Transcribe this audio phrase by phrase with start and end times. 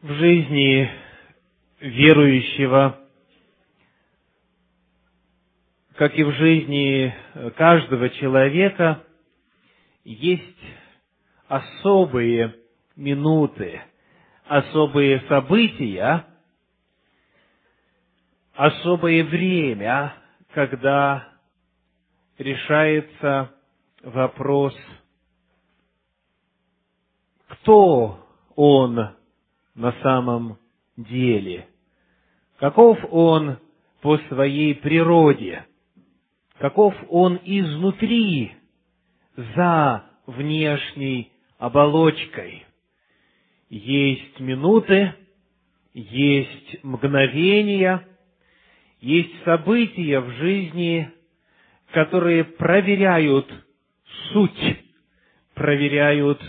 [0.00, 0.88] в жизни
[1.80, 3.00] верующего,
[5.96, 7.14] как и в жизни
[7.56, 9.04] каждого человека,
[10.04, 10.44] есть
[11.48, 12.54] особые
[12.94, 13.80] минуты,
[14.46, 16.26] особые события,
[18.54, 20.14] особое время,
[20.52, 21.28] когда
[22.38, 23.52] решается
[24.02, 24.76] вопрос,
[27.48, 28.24] кто
[28.54, 29.17] он
[29.78, 30.58] на самом
[30.96, 31.68] деле,
[32.58, 33.58] каков он
[34.00, 35.64] по своей природе,
[36.58, 38.56] каков он изнутри,
[39.36, 42.66] за внешней оболочкой.
[43.70, 45.14] Есть минуты,
[45.94, 48.04] есть мгновения,
[49.00, 51.08] есть события в жизни,
[51.92, 53.48] которые проверяют
[54.32, 54.80] суть,
[55.54, 56.40] проверяют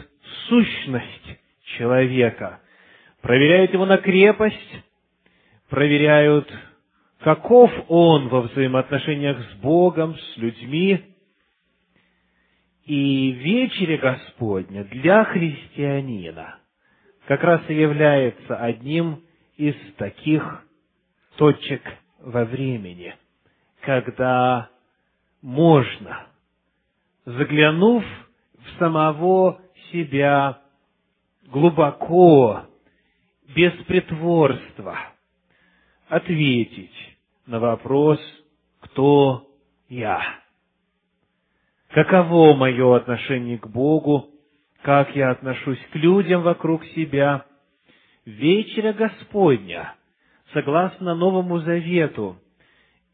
[0.47, 1.39] сущность
[1.77, 2.61] человека,
[3.21, 4.83] проверяют его на крепость,
[5.69, 6.51] проверяют,
[7.19, 11.03] каков он во взаимоотношениях с Богом, с людьми.
[12.85, 16.57] И вечере Господня для христианина
[17.27, 19.21] как раз и является одним
[19.57, 20.65] из таких
[21.35, 21.83] точек
[22.19, 23.15] во времени,
[23.81, 24.69] когда
[25.43, 26.25] можно,
[27.25, 28.03] заглянув
[28.57, 29.61] в самого
[29.91, 30.59] себя
[31.51, 32.68] глубоко,
[33.55, 34.97] без притворства,
[36.07, 38.19] ответить на вопрос
[38.81, 39.47] «Кто
[39.89, 40.21] я?»
[41.89, 44.29] Каково мое отношение к Богу?
[44.83, 47.45] Как я отношусь к людям вокруг себя?
[48.25, 49.95] Вечеря Господня,
[50.53, 52.37] согласно Новому Завету,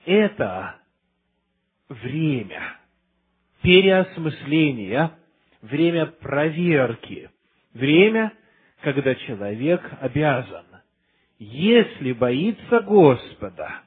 [0.06, 0.75] это
[1.88, 2.78] время
[3.61, 5.11] переосмысления,
[5.61, 7.30] время проверки,
[7.73, 8.33] время,
[8.86, 10.64] когда человек обязан,
[11.39, 13.81] если боится Господа,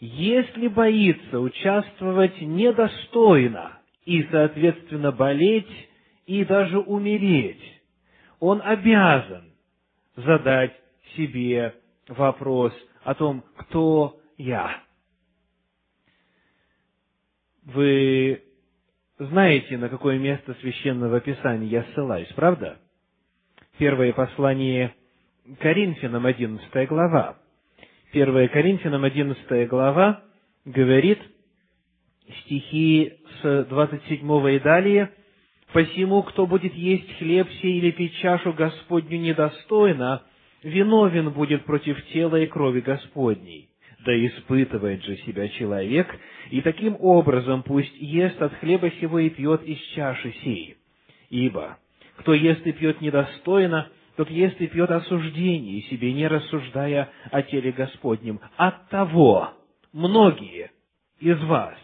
[0.00, 5.68] если боится участвовать недостойно и, соответственно, болеть
[6.24, 7.60] и даже умереть,
[8.40, 9.52] он обязан
[10.16, 10.72] задать
[11.14, 11.74] себе
[12.08, 12.72] вопрос
[13.04, 14.80] о том, кто я.
[17.64, 18.42] Вы
[19.18, 22.78] знаете, на какое место священного писания я ссылаюсь, правда?
[23.78, 24.94] Первое послание
[25.58, 27.38] Коринфянам, 11 глава.
[28.12, 30.22] 1 Коринфянам, 11 глава,
[30.66, 31.18] говорит
[32.44, 35.10] стихи с 27 и далее,
[35.72, 40.22] «Посему, кто будет есть хлеб сей или пить чашу Господню недостойно,
[40.62, 43.70] виновен будет против тела и крови Господней.
[44.04, 46.14] Да испытывает же себя человек,
[46.50, 50.76] и таким образом пусть ест от хлеба сего и пьет из чаши сей.
[51.30, 51.78] Ибо
[52.22, 57.72] кто ест и пьет недостойно, тот ест и пьет осуждение себе, не рассуждая о теле
[57.72, 58.40] Господнем.
[58.56, 59.52] От того
[59.92, 60.70] многие
[61.18, 61.76] из вас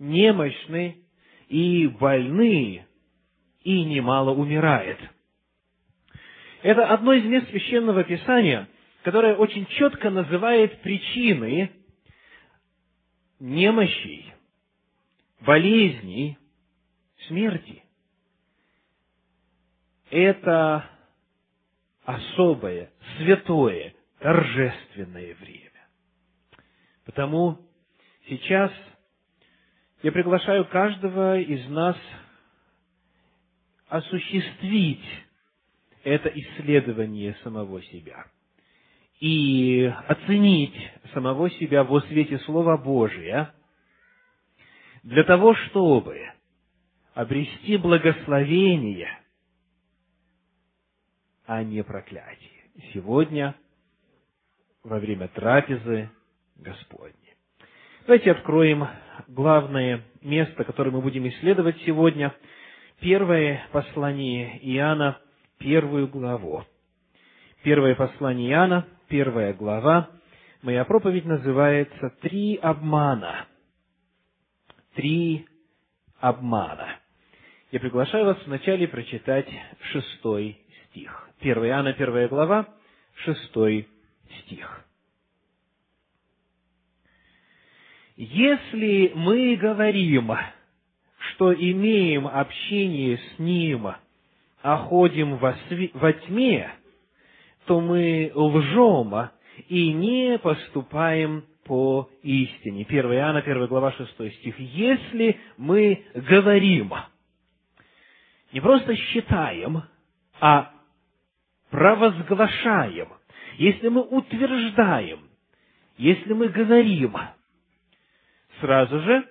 [0.00, 0.96] немощны
[1.48, 2.84] и больны,
[3.62, 4.98] и немало умирает.
[6.62, 8.68] Это одно из мест священного писания,
[9.04, 11.70] которое очень четко называет причины
[13.38, 14.32] немощей,
[15.42, 16.38] болезней,
[17.28, 17.85] смерти.
[20.10, 20.88] Это
[22.04, 25.70] особое, святое, торжественное время.
[27.04, 27.58] Потому
[28.28, 28.70] сейчас
[30.02, 31.96] я приглашаю каждого из нас
[33.88, 35.04] осуществить
[36.04, 38.26] это исследование самого себя
[39.18, 40.76] и оценить
[41.14, 43.52] самого себя во свете Слова Божия
[45.02, 46.20] для того, чтобы
[47.14, 49.18] обрести благословение–
[51.46, 52.50] а не проклятие.
[52.92, 53.54] Сегодня,
[54.82, 56.10] во время трапезы
[56.56, 57.14] Господней.
[58.06, 58.86] Давайте откроем
[59.28, 62.34] главное место, которое мы будем исследовать сегодня.
[63.00, 65.18] Первое послание Иоанна,
[65.58, 66.64] первую главу.
[67.62, 70.10] Первое послание Иоанна, первая глава.
[70.62, 73.46] Моя проповедь называется «Три обмана».
[74.94, 75.46] Три
[76.20, 76.98] обмана.
[77.70, 79.48] Я приглашаю вас вначале прочитать
[79.92, 80.58] шестой
[80.96, 81.28] стих.
[81.40, 82.66] 1 Иоанна, 1 глава,
[83.24, 83.86] 6
[84.44, 84.84] стих.
[88.16, 90.32] Если мы говорим,
[91.32, 93.88] что имеем общение с Ним,
[94.62, 96.70] а ходим во, сви- во тьме,
[97.66, 99.28] то мы лжем
[99.68, 102.86] и не поступаем по истине.
[102.88, 104.58] 1 Иоанна, 1 глава, 6 стих.
[104.58, 106.92] Если мы говорим,
[108.52, 109.82] не просто считаем,
[110.40, 110.75] а
[111.70, 113.08] провозглашаем,
[113.58, 115.20] если мы утверждаем,
[115.96, 117.16] если мы говорим,
[118.60, 119.24] сразу же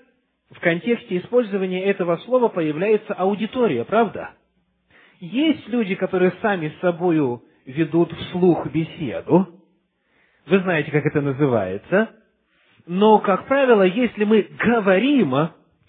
[0.51, 4.31] в контексте использования этого слова появляется аудитория, правда?
[5.19, 9.47] Есть люди, которые сами с собою ведут вслух беседу.
[10.45, 12.09] Вы знаете, как это называется.
[12.85, 15.33] Но, как правило, если мы говорим,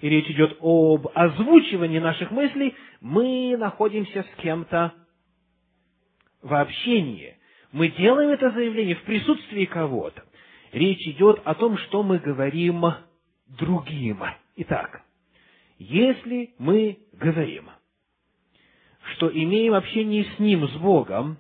[0.00, 4.92] и речь идет об озвучивании наших мыслей, мы находимся с кем-то
[6.46, 7.36] в общении.
[7.72, 10.24] Мы делаем это заявление в присутствии кого-то.
[10.72, 12.84] Речь идет о том, что мы говорим
[13.46, 14.22] другим.
[14.56, 15.02] Итак,
[15.78, 17.70] если мы говорим,
[19.14, 21.38] что имеем общение с Ним, с Богом,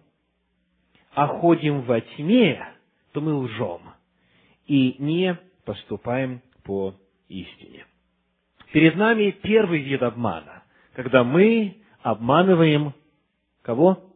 [1.14, 2.66] а ходим во тьме,
[3.12, 3.80] то мы лжем
[4.66, 6.94] и не поступаем по
[7.28, 7.86] истине.
[8.72, 10.64] Перед нами первый вид обмана,
[10.94, 12.92] когда мы обманываем
[13.62, 14.15] кого?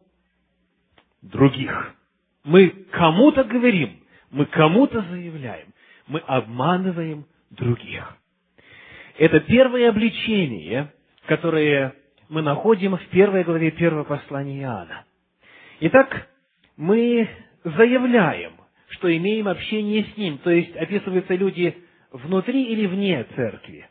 [1.21, 1.95] Других.
[2.43, 3.99] Мы кому-то говорим,
[4.31, 5.67] мы кому-то заявляем,
[6.07, 8.17] мы обманываем других.
[9.17, 10.91] Это первое обличение,
[11.27, 11.93] которое
[12.29, 15.05] мы находим в первой главе первого послания Иоанна.
[15.81, 16.29] Итак,
[16.77, 17.29] мы
[17.63, 18.53] заявляем,
[18.89, 21.77] что имеем общение с Ним, то есть описываются люди
[22.11, 23.87] внутри или вне церкви.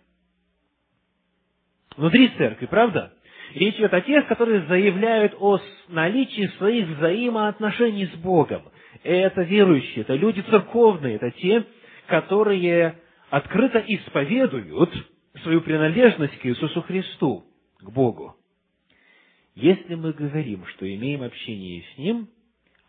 [1.97, 3.13] Внутри церкви, правда?
[3.55, 8.63] Речь идет о тех, которые заявляют о наличии своих взаимоотношений с Богом.
[9.03, 11.65] Это верующие, это люди церковные, это те,
[12.07, 13.01] которые
[13.31, 14.91] открыто исповедуют
[15.43, 17.45] свою принадлежность к Иисусу Христу,
[17.81, 18.37] к Богу.
[19.55, 22.29] Если мы говорим, что имеем общение с Ним,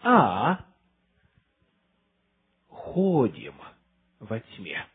[0.04, 0.66] а
[2.68, 3.56] ходим
[4.20, 4.86] во тьме.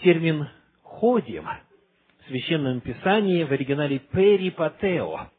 [0.00, 0.48] Термин
[0.82, 1.48] «ходим»
[2.26, 5.30] Священном Писании в оригинале «перипатео»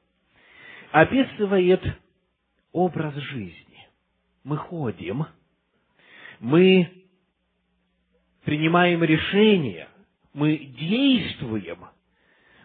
[0.91, 1.81] описывает
[2.71, 3.87] образ жизни.
[4.43, 5.25] Мы ходим,
[6.39, 7.07] мы
[8.43, 9.89] принимаем решения,
[10.33, 11.85] мы действуем,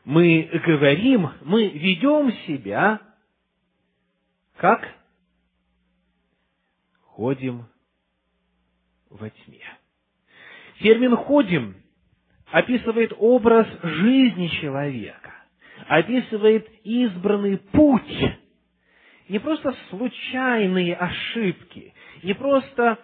[0.04, 3.00] мы говорим, мы ведем себя,
[4.56, 4.86] как
[7.02, 7.66] ходим
[9.08, 9.64] во тьме.
[10.80, 11.76] Термин «ходим»
[12.50, 15.32] описывает образ жизни человека,
[15.86, 18.38] описывает избранный путь,
[19.28, 22.98] не просто случайные ошибки, не просто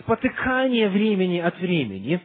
[0.00, 2.20] спотыкание времени от времени.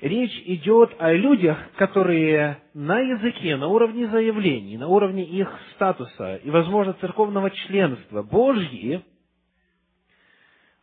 [0.00, 6.50] Речь идет о людях, которые на языке, на уровне заявлений, на уровне их статуса и,
[6.50, 9.02] возможно, церковного членства Божьи,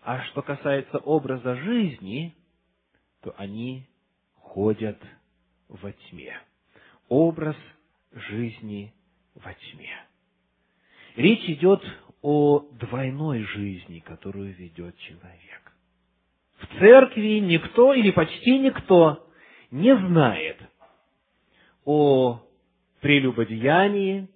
[0.03, 2.33] а что касается образа жизни,
[3.21, 3.85] то они
[4.39, 4.97] ходят
[5.71, 6.37] во тьме.
[7.07, 7.55] Образ
[8.11, 8.93] жизни
[9.35, 10.05] во тьме.
[11.15, 11.83] Речь идет
[12.21, 15.73] о двойной жизни, которую ведет человек.
[16.59, 19.27] В церкви никто или почти никто
[19.71, 20.57] не знает
[21.85, 22.41] о
[22.99, 24.29] прелюбодеянии,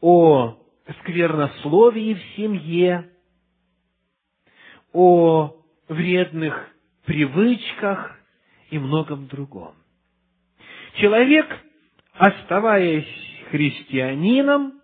[0.00, 0.58] о
[1.00, 3.10] сквернословии в семье,
[4.92, 5.54] о
[5.86, 6.74] вредных
[7.04, 8.18] привычках
[8.70, 9.77] и многом другом.
[10.98, 11.46] Человек,
[12.14, 13.06] оставаясь
[13.50, 14.80] христианином,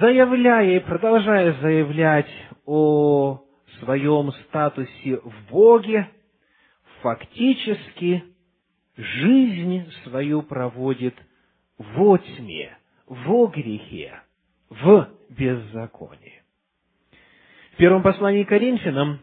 [0.00, 2.30] заявляя и продолжая заявлять
[2.64, 3.42] о
[3.80, 6.08] своем статусе в Боге,
[7.02, 8.24] фактически
[8.96, 11.14] жизнь свою проводит
[11.76, 12.74] во тьме,
[13.06, 14.22] во грехе,
[14.70, 16.42] в беззаконии.
[17.74, 19.20] В первом послании Коринфянам,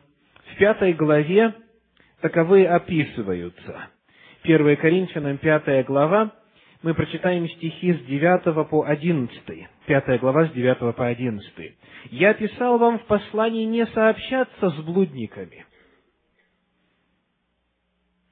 [0.54, 1.56] в пятой главе,
[2.22, 3.90] таковые описываются.
[4.44, 6.32] 1 Коринфянам, пятая глава,
[6.82, 9.40] мы прочитаем стихи с 9 по 11.
[9.86, 11.54] Пятая глава с 9 по 11.
[12.10, 15.66] «Я писал вам в послании не сообщаться с блудниками».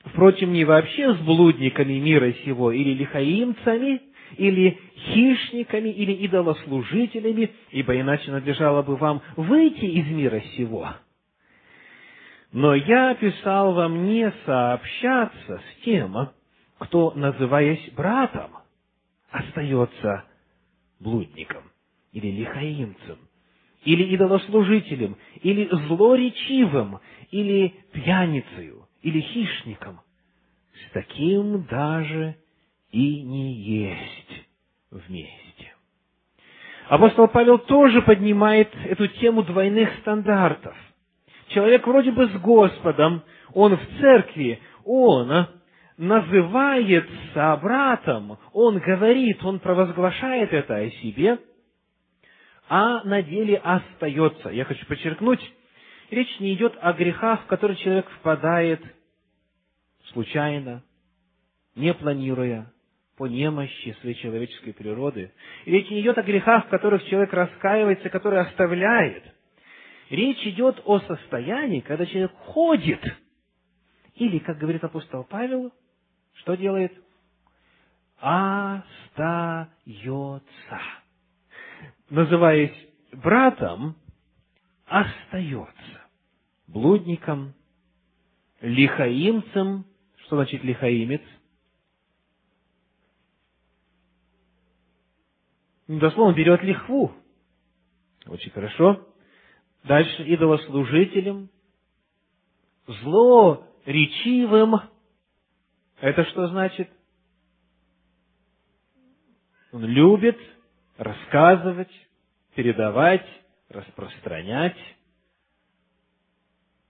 [0.05, 4.01] Впрочем, не вообще с блудниками мира сего, или лихаимцами,
[4.37, 10.89] или хищниками, или идолослужителями, ибо иначе надлежало бы вам выйти из мира сего.
[12.51, 16.29] Но я писал вам не сообщаться с тем,
[16.79, 18.51] кто, называясь братом,
[19.29, 20.25] остается
[20.99, 21.63] блудником
[22.11, 23.19] или лихаимцем,
[23.83, 30.01] или идолослужителем, или злоречивым, или пьяницею, или хищником.
[30.73, 32.35] С таким даже
[32.91, 34.47] и не есть
[34.89, 35.75] вместе.
[36.87, 40.75] Апостол Павел тоже поднимает эту тему двойных стандартов.
[41.49, 45.47] Человек вроде бы с Господом, он в церкви, он
[45.97, 51.39] называется братом, он говорит, он провозглашает это о себе,
[52.69, 54.49] а на деле остается.
[54.49, 55.41] Я хочу подчеркнуть,
[56.11, 58.81] речь не идет о грехах, в которые человек впадает
[60.11, 60.83] случайно,
[61.75, 62.71] не планируя,
[63.17, 65.33] по немощи своей человеческой природы.
[65.65, 69.23] речь не идет о грехах, в которых человек раскаивается, которые оставляет.
[70.09, 73.01] Речь идет о состоянии, когда человек ходит.
[74.15, 75.71] Или, как говорит апостол Павел,
[76.33, 76.91] что делает?
[78.17, 79.61] Остается.
[82.09, 82.75] Называясь
[83.13, 83.95] братом,
[84.85, 86.01] остается.
[86.67, 87.53] Блудником,
[88.61, 89.85] лихаимцем.
[90.23, 91.21] Что значит лихаимец?
[95.87, 97.11] дословно берет лихву.
[98.27, 99.08] Очень хорошо.
[99.89, 101.49] Дальше идолослужителем,
[102.85, 104.75] злоречивым.
[105.99, 106.91] Это что значит?
[109.71, 110.37] Он любит
[110.97, 111.89] рассказывать,
[112.53, 113.25] передавать,
[113.69, 114.77] распространять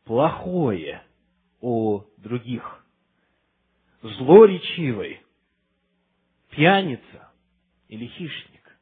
[0.04, 1.02] плохое
[1.62, 2.84] о других.
[4.02, 5.22] Злоречивый,
[6.50, 7.32] пьяница
[7.88, 8.78] или хищник.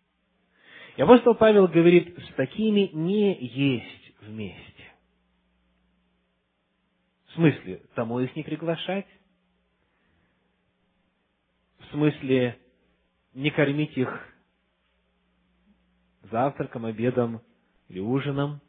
[0.96, 4.94] И апостол Павел говорит, с такими не есть вместе.
[7.28, 9.08] В смысле, тому их не приглашать?
[11.80, 12.60] В смысле,
[13.34, 14.10] не кормить их
[16.24, 17.42] завтраком, обедом
[17.88, 18.62] или ужином?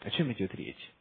[0.00, 0.92] О чем идет речь?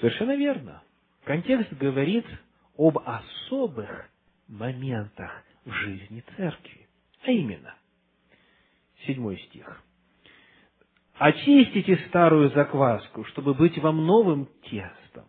[0.00, 0.82] Совершенно верно.
[1.24, 2.26] Контекст говорит
[2.76, 4.10] об особых
[4.48, 6.88] моментах в жизни церкви.
[7.22, 7.74] А именно–
[9.04, 9.82] Седьмой стих.
[11.18, 15.24] «Очистите старую закваску, чтобы быть вам новым тестом,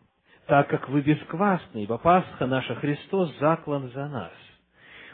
[0.46, 4.34] так как вы бесквасны, ибо Пасха наша Христос заклан за нас.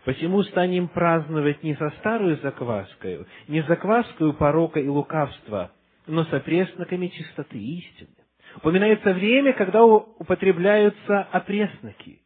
[0.04, 5.72] Посему станем праздновать не со старую закваскою, не закваскою порока и лукавства,
[6.08, 8.10] но со пресноками чистоты истины.
[8.58, 12.20] Упоминается время, когда употребляются опресноки.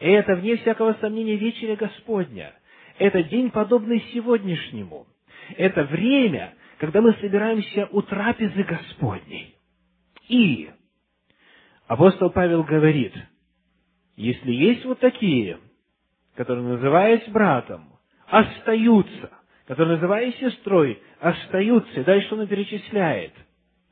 [0.00, 2.52] И это, вне всякого сомнения, вечеря Господня.
[2.98, 5.06] Это день, подобный сегодняшнему–
[5.56, 9.56] это время, когда мы собираемся у трапезы Господней.
[10.28, 10.68] И
[11.86, 13.14] апостол Павел говорит,
[14.16, 15.60] если есть вот такие,
[16.34, 17.88] которые, называясь братом,
[18.26, 19.30] остаются,
[19.66, 23.32] которые, называясь сестрой, остаются, и дальше он перечисляет,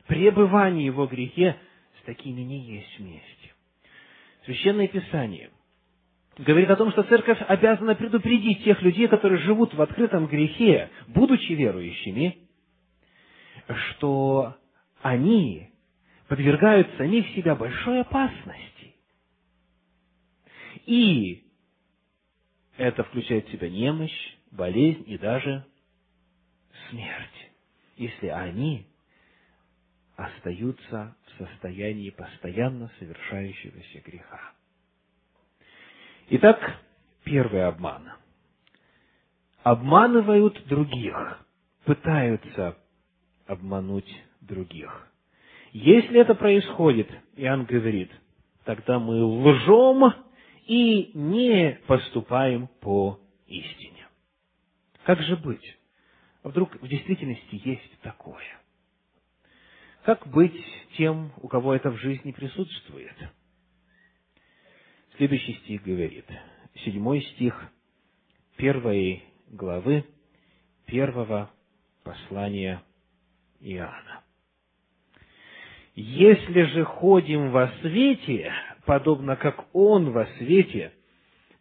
[0.06, 1.56] пребывание его грехе
[1.98, 3.54] с такими не есть вместе.
[4.44, 5.48] Священное Писание–
[6.36, 11.52] говорит о том, что церковь обязана предупредить тех людей, которые живут в открытом грехе, будучи
[11.52, 12.42] верующими,
[13.68, 14.56] что
[15.00, 15.70] они
[16.28, 18.94] подвергают самих себя большой опасности.
[20.86, 21.44] И
[22.76, 25.64] это включает в себя немощь, болезнь и даже
[26.90, 27.50] смерть,
[27.96, 28.86] если они
[30.16, 34.52] остаются в состоянии постоянно совершающегося греха.
[36.30, 36.80] Итак,
[37.24, 38.10] первый обман.
[39.62, 41.14] Обманывают других,
[41.84, 42.76] пытаются
[43.46, 44.08] обмануть
[44.40, 45.08] других.
[45.72, 48.10] Если это происходит, Иоанн говорит,
[48.64, 50.12] тогда мы лжем
[50.66, 54.06] и не поступаем по истине.
[55.04, 55.78] Как же быть?
[56.42, 58.44] А вдруг в действительности есть такое?
[60.04, 60.56] Как быть
[60.96, 63.16] тем, у кого это в жизни присутствует?
[65.16, 66.26] Следующий стих говорит,
[66.84, 67.70] седьмой стих
[68.56, 70.04] первой главы
[70.86, 71.50] первого
[72.02, 72.82] послания
[73.62, 74.20] Иоанна.
[75.94, 78.52] «Если же ходим во свете,
[78.86, 80.92] подобно как Он во свете,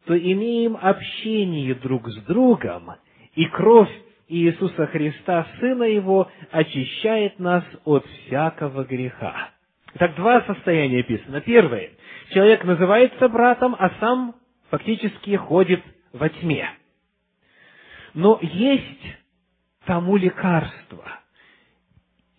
[0.06, 2.92] то имеем общение друг с другом,
[3.36, 3.92] и кровь
[4.28, 9.52] Иисуса Христа, Сына Его, очищает нас от всякого греха».
[9.98, 11.42] Так два состояния описано.
[11.42, 11.92] Первое.
[12.30, 14.36] Человек называется братом, а сам
[14.70, 16.70] фактически ходит во тьме.
[18.14, 19.06] Но есть
[19.86, 21.21] тому лекарство.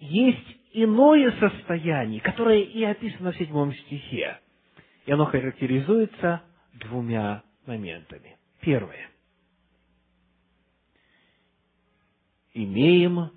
[0.02, 4.40] Есть иное состояние, которое и описано в седьмом стихе.
[5.06, 6.42] И оно характеризуется
[6.72, 8.36] двумя моментами.
[8.60, 9.08] Первое.
[12.52, 13.30] Имеем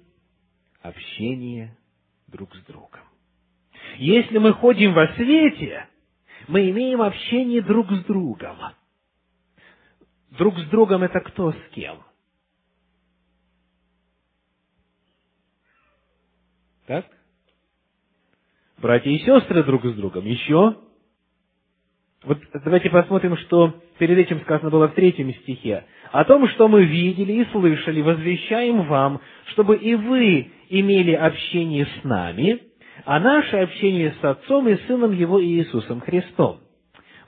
[0.81, 1.77] общение
[2.25, 3.03] друг с другом.
[3.97, 5.87] Если мы ходим во свете,
[6.47, 8.57] мы имеем общение друг с другом.
[10.31, 12.01] Друг с другом это кто с кем?
[16.87, 17.05] Так?
[18.77, 20.25] Братья и сестры друг с другом.
[20.25, 20.75] Еще?
[22.23, 25.85] Вот давайте посмотрим, что перед этим сказано было в третьем стихе.
[26.11, 32.03] «О том, что мы видели и слышали, возвещаем вам, чтобы и вы имели общение с
[32.03, 32.61] нами,
[33.05, 36.59] а наше общение с Отцом и Сыном Его Иисусом Христом».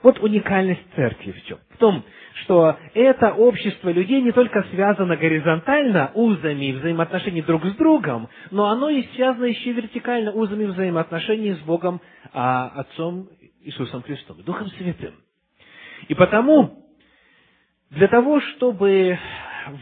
[0.02, 1.58] Вот уникальность церкви в чем?
[1.70, 2.04] В том,
[2.42, 8.88] что это общество людей не только связано горизонтально узами взаимоотношений друг с другом, но оно
[8.90, 12.00] и связано еще вертикально узами взаимоотношений с Богом,
[12.32, 13.28] а Отцом
[13.62, 15.14] Иисусом Христом, Духом Святым.
[16.06, 16.84] И потому,
[17.90, 19.18] для того, чтобы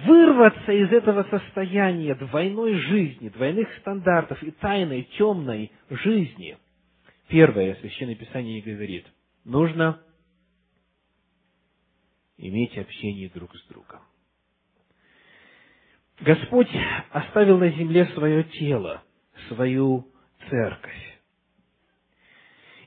[0.06, 6.56] вырваться из этого состояния двойной жизни, двойных стандартов и тайной, темной жизни,
[7.28, 9.06] первое Священное Писание говорит,
[9.44, 10.00] нужно
[12.38, 14.00] иметь общение друг с другом.
[16.20, 16.70] Господь
[17.10, 19.02] оставил на земле свое тело,
[19.48, 20.06] свою
[20.48, 21.18] церковь.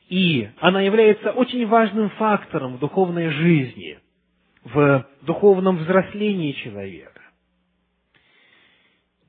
[0.08, 4.00] И она является очень важным фактором в духовной жизни,
[4.64, 7.22] в духовном взрослении человека.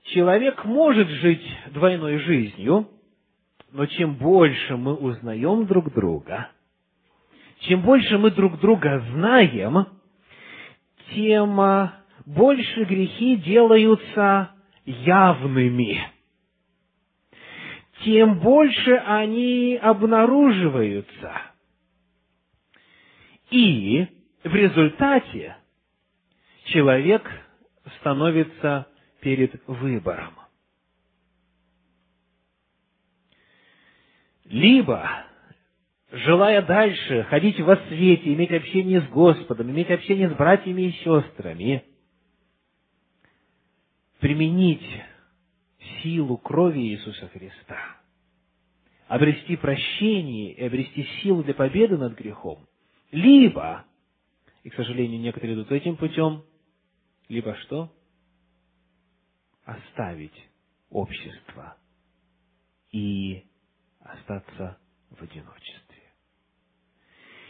[0.04, 2.88] Человек может жить двойной жизнью,
[3.70, 6.50] но чем больше мы узнаем друг друга,
[7.60, 9.86] чем больше мы друг друга знаем,
[11.14, 14.50] тем а, больше грехи делаются
[14.84, 16.00] явными–
[18.04, 21.32] тем больше они обнаруживаются.
[23.50, 24.06] И
[24.44, 25.56] в результате
[26.64, 27.28] человек
[27.98, 28.86] становится
[29.20, 30.34] перед выбором.
[34.44, 35.24] Либо,
[36.10, 41.84] желая дальше ходить во свете, иметь общение с Господом, иметь общение с братьями и сестрами,
[44.18, 44.84] применить
[46.02, 48.00] силу крови Иисуса Христа,
[49.08, 52.66] обрести прощение и обрести силу для победы над грехом,
[53.12, 53.84] либо,
[54.62, 56.44] и, к сожалению, некоторые идут этим путем,
[57.28, 57.92] либо что?
[59.64, 60.34] Оставить
[60.90, 61.76] общество
[62.90, 63.44] и
[64.00, 64.78] остаться
[65.10, 65.89] в одиночестве.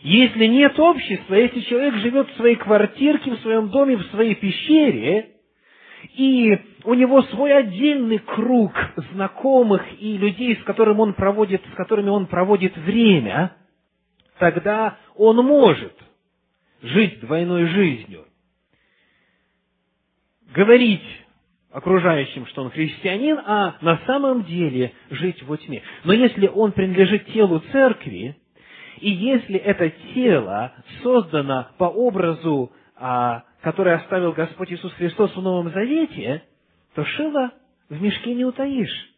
[0.02, 5.30] Если нет общества, если человек живет в своей квартирке, в своем доме, в своей пещере,
[6.14, 8.72] и у него свой отдельный круг
[9.12, 13.54] знакомых и людей, с, которым он проводит, с которыми он проводит время,
[14.38, 15.94] тогда он может
[16.80, 18.24] жить двойной жизнью.
[20.54, 21.04] Говорить
[21.70, 25.82] окружающим, что он христианин, а на самом деле жить во тьме.
[26.04, 28.39] Но если он принадлежит телу церкви,
[29.00, 35.70] и если это тело создано по образу а, который оставил Господь Иисус Христос в Новом
[35.72, 36.44] Завете,
[36.94, 37.50] то шило
[37.88, 39.10] в мешке не утаишь.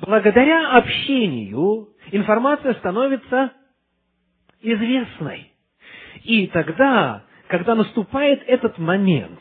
[0.00, 3.52] Благодаря общению информация становится
[4.62, 5.52] известной.
[6.24, 9.40] И тогда, когда наступает этот момент,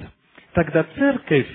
[0.54, 1.47] тогда церковь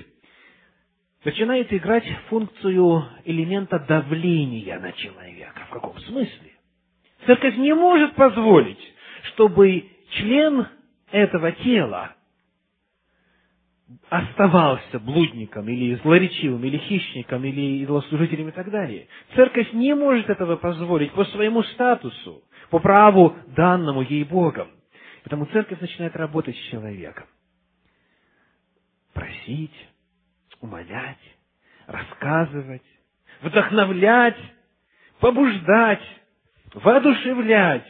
[1.24, 5.60] начинает играть функцию элемента давления на человека.
[5.68, 6.53] В каком смысле?
[7.26, 8.80] Церковь не может позволить,
[9.32, 10.66] чтобы член
[11.10, 12.14] этого тела
[14.08, 19.08] оставался блудником или злоречивым, или хищником, или идолослужителем и так далее.
[19.34, 24.68] Церковь не может этого позволить по своему статусу, по праву данному ей Богом.
[25.22, 27.26] Потому церковь начинает работать с человеком.
[29.12, 29.88] Просить,
[30.60, 31.18] умолять,
[31.87, 32.82] рассказывать,
[33.42, 34.37] вдохновлять,
[35.20, 36.02] побуждать,
[36.74, 37.87] воодушевлять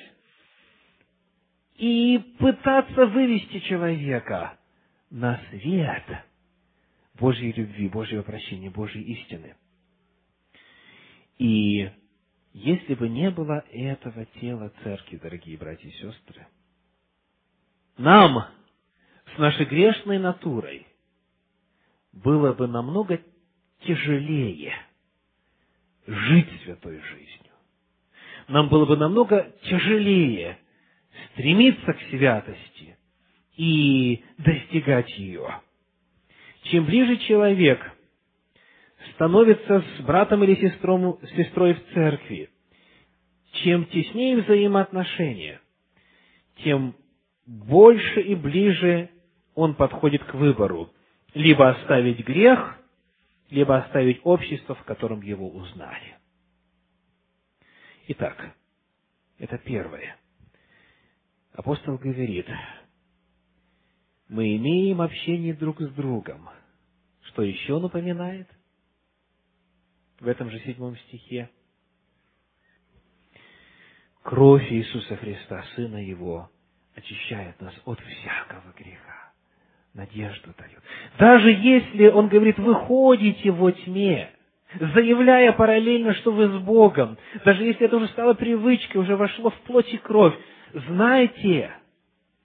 [1.76, 4.58] и пытаться вывести человека
[5.10, 6.04] на свет
[7.14, 9.56] Божьей любви, Божьего прощения, Божьей истины.
[11.38, 11.90] И
[12.52, 16.46] если бы не было этого тела церкви, дорогие братья и сестры,
[17.96, 18.46] нам
[19.34, 20.86] с нашей грешной натурой
[22.12, 23.20] было бы намного
[23.80, 24.74] тяжелее
[26.06, 27.43] жить святой жизнью.
[28.48, 30.58] Нам было бы намного тяжелее
[31.32, 32.94] стремиться к святости,
[33.56, 35.60] и достигать ее.
[36.64, 37.80] Чем ближе человек
[39.14, 42.50] становится с братом или сестром, сестрой в церкви,
[43.62, 45.60] чем теснее взаимоотношения,
[46.64, 46.94] тем
[47.46, 49.10] больше и ближе
[49.54, 50.90] он подходит к выбору.
[51.34, 52.78] Либо оставить грех,
[53.50, 56.16] либо оставить общество, в котором его узнали.
[58.08, 58.54] Итак,
[59.38, 60.16] это первое.
[61.52, 62.46] Апостол говорит,
[64.28, 66.48] мы имеем общение друг с другом.
[67.22, 68.48] Что еще напоминает?
[70.20, 71.50] В этом же седьмом стихе.
[74.22, 76.50] кровь Иисуса Христа, Сына Его,
[76.96, 79.32] очищает нас от всякого греха.
[79.92, 80.82] Надежду дает.
[81.18, 84.30] Даже если, он говорит, вы ходите во тьме,
[84.78, 89.60] заявляя параллельно, что вы с Богом, даже если это уже стало привычкой, уже вошло в
[89.62, 90.34] плоть и кровь,
[90.72, 91.72] знайте,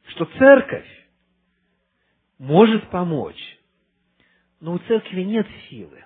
[0.07, 0.87] что церковь
[2.37, 3.59] может помочь,
[4.59, 6.03] но у церкви нет силы.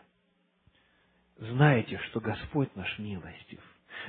[1.37, 3.59] Знайте, что Господь наш милостив.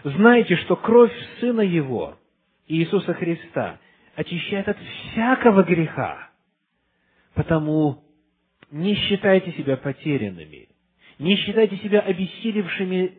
[0.04, 2.18] Знайте, что кровь Сына Его,
[2.66, 3.78] Иисуса Христа,
[4.14, 6.30] очищает от всякого греха.
[7.34, 8.04] Потому
[8.70, 10.68] не считайте себя потерянными,
[11.18, 13.18] не считайте себя обессилевшими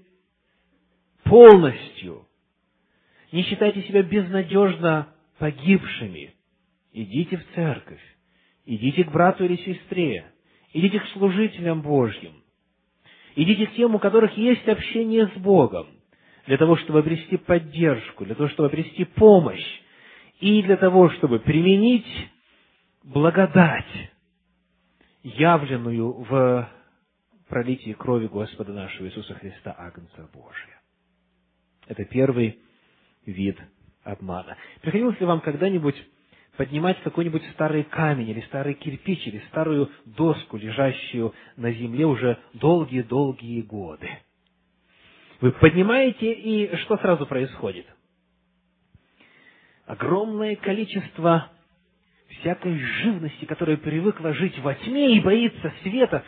[1.23, 2.25] полностью,
[3.31, 6.33] не считайте себя безнадежно погибшими.
[6.93, 8.01] Идите в церковь,
[8.65, 10.25] идите к брату или сестре,
[10.73, 12.33] идите к служителям Божьим,
[13.35, 15.87] идите к тем, у которых есть общение с Богом,
[16.47, 19.65] для того, чтобы обрести поддержку, для того, чтобы обрести помощь,
[20.39, 22.07] и для того, чтобы применить
[23.03, 24.11] благодать,
[25.23, 26.69] явленную в
[27.49, 30.81] пролитии крови Господа нашего Иисуса Христа, Агнца Божия.
[31.87, 32.59] Это первый
[33.25, 33.57] вид
[34.03, 34.57] обмана.
[34.81, 35.95] Приходилось ли вам когда-нибудь
[36.57, 43.61] поднимать какой-нибудь старый камень или старый кирпич или старую доску, лежащую на земле уже долгие-долгие
[43.61, 44.09] годы?
[45.41, 47.85] Вы поднимаете, и что сразу происходит?
[49.85, 51.51] Огромное количество
[52.39, 56.23] всякой живности, которая привыкла жить во тьме и боится света,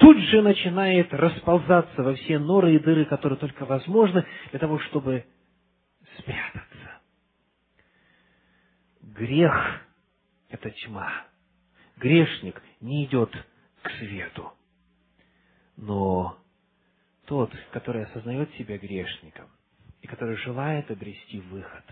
[0.00, 5.26] тут же начинает расползаться во все норы и дыры, которые только возможны, для того, чтобы
[6.18, 7.00] спрятаться.
[9.02, 9.82] Грех–
[10.48, 11.26] это тьма.
[11.98, 13.30] Грешник не идет
[13.82, 14.52] к свету.
[15.76, 16.38] Но
[17.26, 19.50] тот, который осознает себя грешником
[20.00, 21.84] и который желает обрести выход,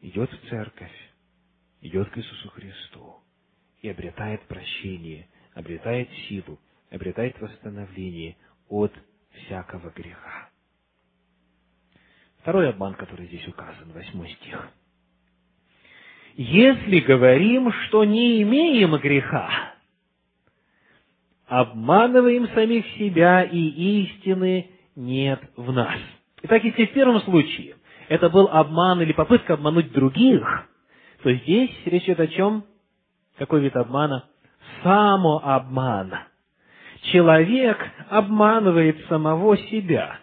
[0.00, 1.12] идет в церковь,
[1.80, 3.16] идет к Иисусу Христу
[3.82, 8.36] и обретает прощение, обретает силу, обретает восстановление
[8.68, 8.92] от
[9.32, 10.50] всякого греха.
[12.40, 14.68] Второй обман, который здесь указан, восьмой стих.
[16.34, 19.74] Если говорим, что не имеем греха,
[21.46, 25.98] обманываем самих себя, и истины нет в нас.
[26.42, 27.76] Итак, если в первом случае
[28.08, 30.68] это был обман или попытка обмануть других,
[31.22, 32.64] то здесь речь идет о чем?
[33.38, 34.28] Какой вид обмана?
[34.86, 36.14] Самообман.
[37.12, 37.76] Человек
[38.08, 40.20] обманывает самого себя.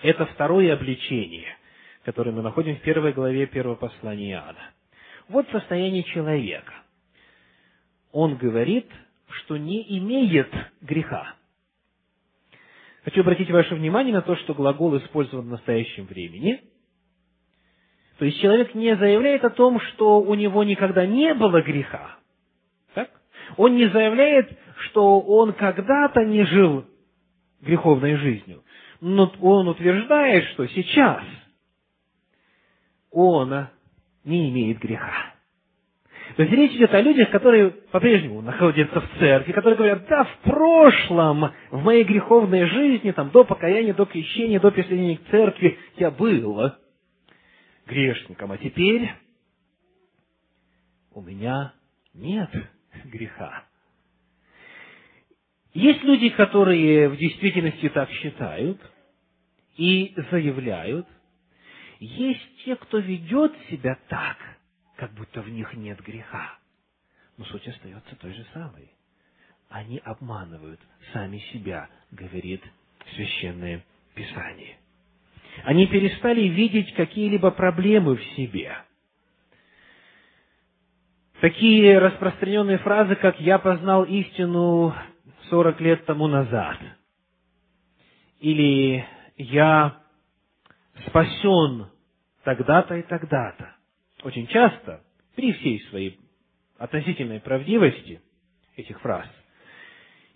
[0.00, 1.56] Это второе обличение,
[2.04, 4.70] которое мы находим в первой главе первого послания Иоанна.
[5.28, 6.72] Вот состояние человека.
[8.12, 8.86] Он говорит,
[9.28, 11.34] что не имеет греха.
[13.02, 16.62] Хочу обратить ваше внимание на то, что глагол использован в настоящем времени.
[18.20, 22.17] То есть человек не заявляет о том, что у него никогда не было греха.
[23.56, 24.50] Он не заявляет,
[24.88, 26.84] что он когда-то не жил
[27.60, 28.62] греховной жизнью.
[29.00, 31.22] Но он утверждает, что сейчас
[33.10, 33.68] он
[34.24, 35.34] не имеет греха.
[36.36, 40.38] То есть речь идет о людях, которые по-прежнему находятся в церкви, которые говорят, да, в
[40.42, 46.10] прошлом, в моей греховной жизни, там, до покаяния, до крещения, до присоединения к церкви, я
[46.10, 46.72] был
[47.86, 49.10] грешником, а теперь
[51.12, 51.72] у меня
[52.14, 52.50] нет
[53.06, 53.64] греха.
[55.74, 58.80] Есть люди, которые в действительности так считают
[59.76, 61.06] и заявляют.
[62.00, 64.36] Есть те, кто ведет себя так–
[64.98, 66.58] как будто в них нет греха.
[67.36, 68.90] Но суть остается той же самой.
[69.70, 70.80] Они обманывают
[71.12, 72.62] сами себя, говорит
[73.14, 73.84] Священное
[74.14, 74.76] Писание.
[75.64, 78.76] Они перестали видеть какие-либо проблемы в себе.
[81.40, 84.92] Такие распространенные фразы, как «я познал истину
[85.48, 86.78] сорок лет тому назад»,
[88.40, 90.02] или «я
[91.06, 91.86] спасен
[92.42, 93.76] тогда-то и тогда-то»,
[94.24, 95.04] очень часто,
[95.36, 96.18] при всей своей
[96.76, 98.20] относительной правдивости
[98.74, 99.28] этих фраз,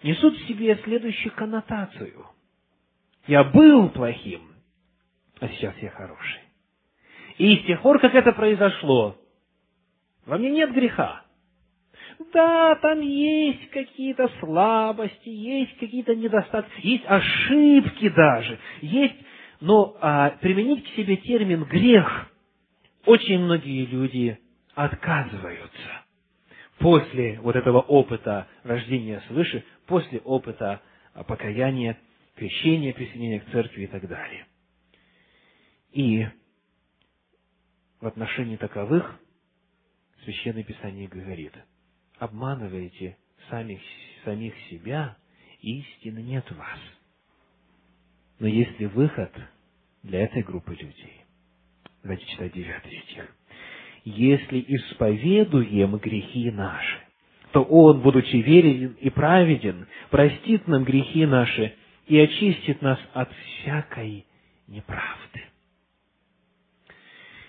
[0.04, 2.26] несут в себе следующую коннотацию.
[3.26, 4.52] Я был плохим,
[5.40, 6.42] а сейчас я хороший.
[7.38, 9.16] И с тех пор, как это произошло,
[10.26, 11.22] во мне нет греха.
[12.32, 19.16] Да, там есть какие-то слабости, есть какие-то недостатки, есть ошибки даже, есть,
[19.60, 22.30] но а, применить к себе термин грех
[23.06, 24.38] очень многие люди
[24.74, 26.02] отказываются
[26.78, 30.80] после вот этого опыта рождения свыше, после опыта
[31.26, 31.98] покаяния,
[32.36, 34.46] крещения, присоединения к церкви и так далее.
[35.92, 36.26] И
[38.00, 39.18] в отношении таковых
[40.24, 41.52] Священное Писание говорит,
[42.18, 43.16] обманываете
[43.50, 43.80] самих,
[44.24, 45.16] самих себя,
[45.60, 46.78] истины нет в вас.
[48.38, 49.32] Но есть ли выход
[50.02, 51.24] для этой группы людей?
[52.02, 53.36] Давайте читать девятый стих.
[54.04, 57.00] «Если исповедуем грехи наши,
[57.52, 61.74] то Он, будучи верен и праведен, простит нам грехи наши
[62.06, 64.26] и очистит нас от всякой
[64.66, 65.42] неправды».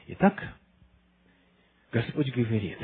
[0.07, 0.55] Итак,
[1.93, 2.79] Господь говорит,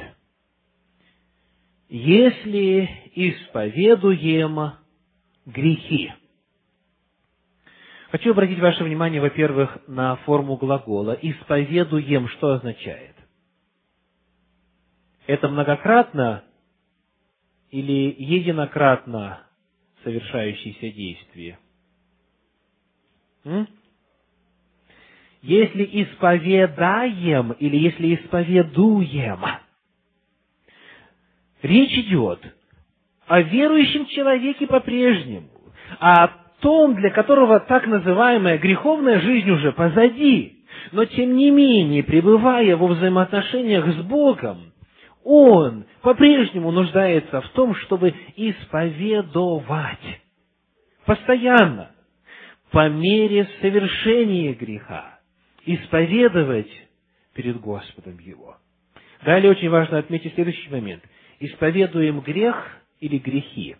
[1.90, 4.74] если исповедуем
[5.48, 6.14] грехи,
[8.12, 11.12] Хочу обратить ваше внимание, во-первых, на форму глагола.
[11.22, 13.16] «Исповедуем» что означает?
[15.28, 16.44] Это многократно
[17.70, 19.44] или единократно
[20.04, 21.60] совершающееся действие?
[25.42, 29.40] Если исповедаем или если исповедуем,
[31.62, 32.42] речь идет
[33.28, 35.48] о верующем человеке по-прежнему,
[36.00, 36.28] о
[36.60, 40.58] том, для которого так называемая греховная жизнь уже позади,
[40.92, 44.74] но тем не менее, пребывая во взаимоотношениях с Богом,
[45.24, 50.22] он по-прежнему нуждается в том, чтобы исповедовать
[51.06, 51.92] постоянно,
[52.72, 55.19] по мере совершения греха,
[55.76, 56.72] исповедовать
[57.34, 58.58] перед Господом его.
[59.24, 61.04] Далее очень важно отметить следующий момент.
[61.40, 62.56] Исповедуем грех
[63.00, 63.76] или грехи.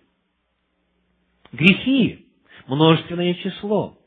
[1.52, 2.28] Грехи–
[2.68, 3.98] множественное число.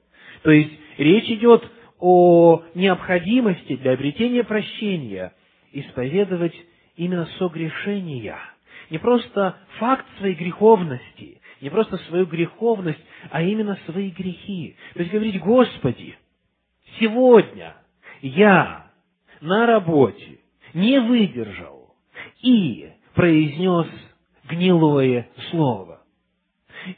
[0.43, 1.69] То есть, речь идет
[1.99, 5.33] о необходимости для обретения прощения
[5.73, 6.55] исповедовать
[6.97, 8.39] именно согрешения.
[8.91, 14.77] Не просто факт своей греховности, не просто свою греховность, а именно свои грехи.
[14.95, 16.17] То есть говорить, Господи,
[16.99, 17.75] сегодня
[18.21, 18.91] я
[19.41, 20.39] на работе
[20.75, 21.95] не выдержал
[22.43, 23.87] и произнес
[24.45, 26.03] гнилое слово.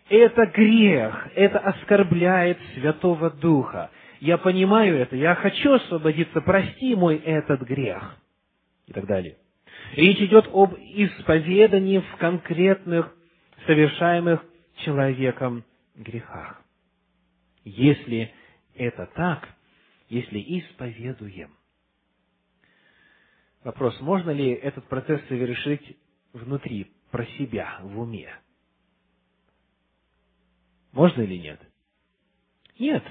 [0.08, 3.90] Это грех, это оскорбляет Святого Духа.
[4.20, 8.16] Я понимаю это, я хочу освободиться, прости мой этот грех.
[8.86, 9.36] И так далее.
[9.94, 13.14] Речь идет об исповедании в конкретных,
[13.66, 14.44] совершаемых
[14.84, 16.62] человеком грехах.
[17.64, 18.32] Если
[18.74, 19.48] это так,
[20.14, 21.50] если исповедуем.
[23.64, 25.96] Вопрос, можно ли этот процесс совершить
[26.32, 28.32] внутри, про себя, в уме?
[30.92, 31.60] Можно или нет?
[32.78, 33.02] Нет.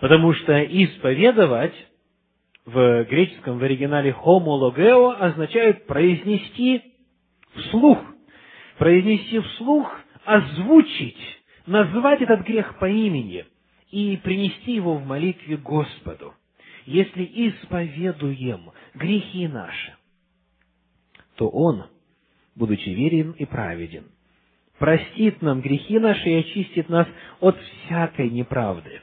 [0.00, 1.74] Потому что исповедовать
[2.66, 6.94] в греческом в оригинале homologeo означает произнести
[7.56, 7.98] вслух.
[8.78, 9.92] Произнести вслух,
[10.24, 13.44] озвучить, назвать этот грех по имени
[13.92, 16.34] и принести его в молитве Господу.
[16.86, 19.94] Если исповедуем грехи наши,
[21.36, 21.84] то Он,
[22.56, 24.06] будучи верен и праведен,
[24.78, 27.06] простит нам грехи наши и очистит нас
[27.38, 29.02] от всякой неправды.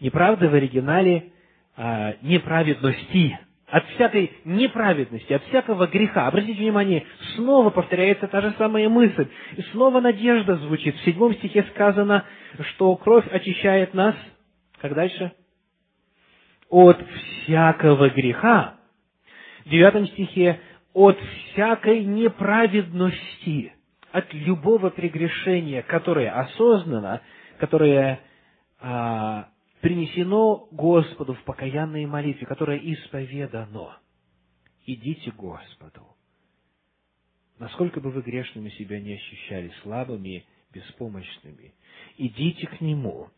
[0.00, 1.32] Неправда в оригинале
[1.76, 6.28] а, неправедности, от всякой неправедности, от всякого греха.
[6.28, 9.26] Обратите внимание, снова повторяется та же самая мысль.
[9.56, 10.94] И снова надежда звучит.
[10.96, 12.24] В седьмом стихе сказано,
[12.70, 14.14] что кровь очищает нас,
[14.80, 15.32] как дальше?
[16.68, 17.04] От
[17.44, 18.74] всякого греха.
[19.64, 20.60] В девятом стихе
[20.96, 21.18] от
[21.52, 23.74] всякой неправедности,
[24.12, 27.20] от любого прегрешения, которое осознанно,
[27.58, 28.20] которое
[28.80, 29.48] а,
[29.80, 33.98] принесено Господу в покаянной молитве, которое исповедано.
[34.86, 36.06] Идите Господу.
[37.58, 41.74] Насколько бы вы грешными себя не ощущали, слабыми, беспомощными,
[42.18, 43.30] идите к Нему,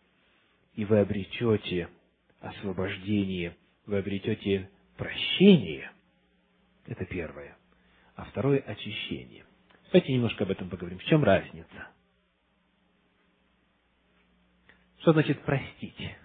[0.75, 1.89] и вы обретете
[2.41, 5.91] освобождение, вы обретете прощение.
[6.87, 7.57] Это первое.
[8.17, 9.45] А второе– очищение.
[9.93, 10.99] Давайте немножко об этом поговорим.
[10.99, 11.89] В чем разница?
[14.99, 16.17] Что значит простить?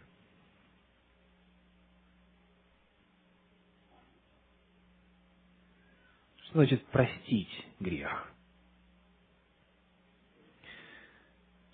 [6.54, 8.32] Что значит простить грех?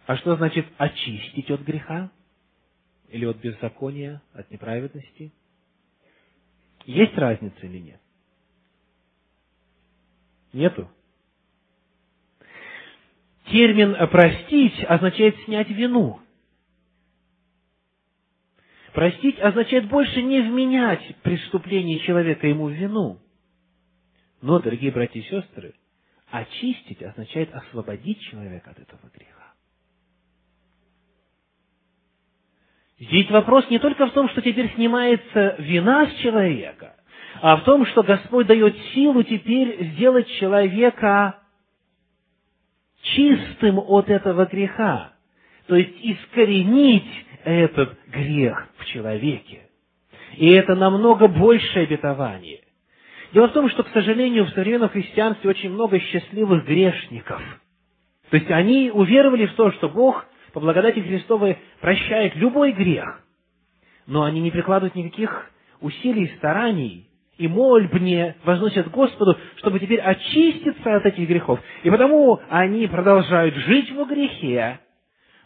[0.05, 2.09] А что значит очистить от греха?
[3.09, 5.33] Или от беззакония, от неправедности?
[6.85, 7.99] Есть разница или нет?
[10.53, 10.89] Нету?
[13.51, 16.21] Термин «простить» означает снять вину.
[18.93, 23.19] Простить означает больше не вменять преступление человека ему в вину.
[24.41, 25.73] Но, дорогие братья и сестры,
[26.31, 29.53] очистить означает освободить человека от этого греха.
[32.99, 36.95] Здесь вопрос не только в том, что теперь снимается вина с человека,
[37.41, 41.39] а в том, что Господь дает силу теперь сделать человека
[43.01, 45.13] чистым от этого греха,
[45.67, 47.09] то есть искоренить
[47.45, 49.69] этот грех в человеке.
[50.35, 52.58] И это намного большее обетование.
[53.31, 57.41] Дело в том, что, к сожалению, в современном христианстве очень много счастливых грешников.
[58.29, 63.21] То есть они уверовали в то, что Бог по благодати Христовой прощает любой грех,
[64.07, 71.05] но они не прикладывают никаких усилий стараний и мольбне возносят Господу, чтобы теперь очиститься от
[71.05, 71.59] этих грехов.
[71.83, 74.79] И потому они продолжают жить во грехе,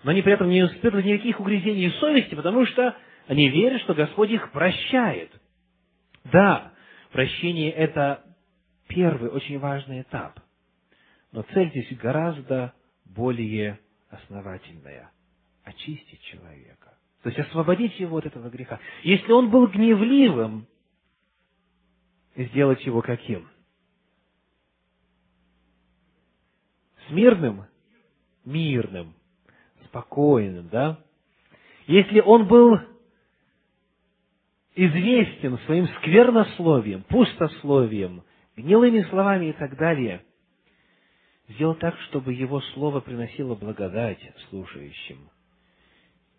[0.03, 2.95] но они при этом не испытывают никаких угрызений совести, потому что
[3.27, 5.29] они верят, что Господь их прощает.
[6.31, 6.72] Да,
[7.13, 8.25] прощение– это
[8.87, 10.39] первый очень важный этап,
[11.31, 12.73] но цель здесь гораздо
[13.05, 15.11] более основательная–
[15.63, 16.97] очистить человека.
[17.21, 18.79] То есть освободить его от этого греха.
[19.03, 20.67] Если он был гневливым,
[22.35, 23.47] сделать его каким?
[27.07, 27.65] Смирным?
[28.43, 29.13] Мирным,
[29.85, 30.99] спокойным, да?
[31.87, 32.77] Если он был
[34.75, 38.23] известен своим сквернословием, пустословием,
[38.55, 40.23] гнилыми словами и так далее,
[41.49, 45.29] сделать так, чтобы его слово приносило благодать слушающим.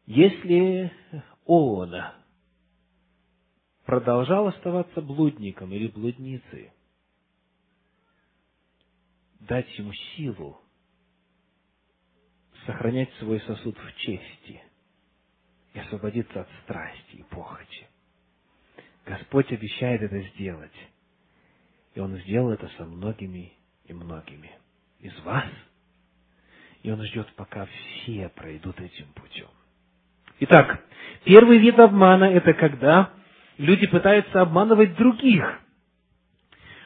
[0.07, 0.93] Если
[1.45, 1.95] он
[3.85, 6.73] продолжал оставаться блудником или блудницей,
[9.41, 10.61] дать ему силу
[12.67, 14.63] сохранять свой сосуд в чести
[15.75, 17.89] и освободиться от страсти и похоти.
[19.07, 20.73] Господь обещает это сделать.
[21.95, 23.53] И Он сделал это со многими
[23.87, 24.51] и многими
[25.01, 25.45] из вас.
[26.83, 29.49] И Он ждет, пока все пройдут этим путем.
[30.41, 30.85] Итак,
[31.25, 33.11] первый вид обмана– это когда
[33.59, 35.61] люди пытаются обманывать других.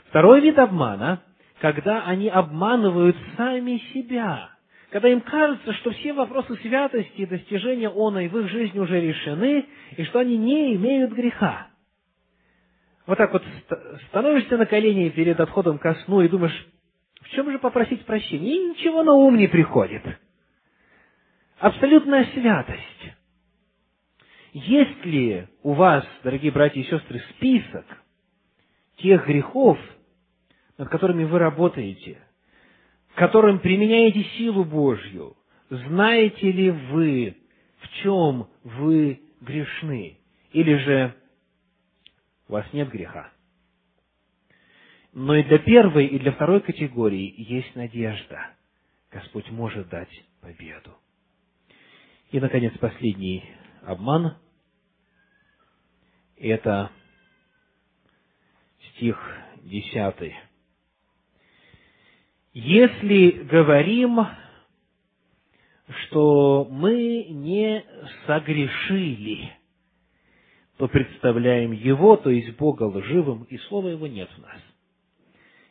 [0.08, 1.22] Второй вид обмана–
[1.60, 4.50] когда они обманывают сами себя.
[4.90, 9.00] Когда им кажется, что все вопросы святости и достижения она и в их жизни уже
[9.00, 11.67] решены, и что они не имеют греха.
[13.08, 13.42] Вот так вот
[14.08, 16.68] становишься на колени перед отходом ко сну и думаешь,
[17.22, 18.54] в чем же попросить прощения?
[18.54, 20.02] И ничего на ум не приходит.
[21.58, 23.14] Абсолютная святость.
[24.52, 27.86] Есть ли у вас, дорогие братья и сестры, список
[28.98, 29.78] тех грехов,
[30.76, 32.18] над которыми вы работаете,
[33.14, 35.34] которым применяете силу Божью?
[35.70, 37.38] Знаете ли вы,
[37.78, 40.18] в чем вы грешны?
[40.52, 41.14] Или же
[42.48, 43.30] у вас нет греха?
[45.12, 48.50] Но и для первой, и для второй категории есть надежда.
[49.10, 50.96] Господь может дать победу.
[52.30, 53.44] И, наконец, последний
[53.82, 54.36] обман–
[56.36, 56.90] это
[58.90, 59.18] стих
[59.62, 60.36] десятый.
[62.52, 64.18] Если говорим,
[66.02, 67.84] что мы не
[68.26, 69.57] согрешили,
[70.78, 74.60] то представляем Его, то есть Бога лживым, и Слова Его нет в нас.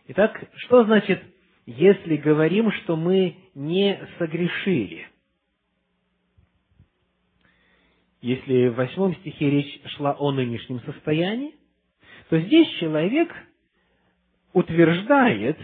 [0.10, 1.24] Итак, что значит,
[1.66, 5.08] если говорим, что мы не согрешили?
[8.22, 11.56] Если в восьмом стихе речь шла о нынешнем состоянии,
[12.30, 13.34] то здесь человек
[14.52, 15.58] утверждает,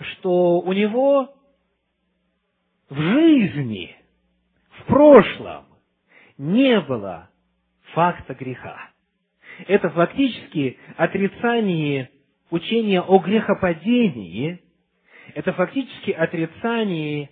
[0.00, 1.34] что у него
[2.88, 3.94] в жизни,
[4.70, 5.66] в прошлом
[6.38, 7.28] не было
[7.92, 8.90] факта греха.
[9.66, 12.10] Это фактически отрицание
[12.50, 14.62] учения о грехопадении,
[15.34, 17.30] это фактически отрицание